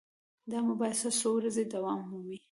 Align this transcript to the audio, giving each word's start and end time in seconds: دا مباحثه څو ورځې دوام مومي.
دا 0.51 0.59
مباحثه 0.69 1.09
څو 1.19 1.29
ورځې 1.37 1.63
دوام 1.73 1.99
مومي. 2.09 2.37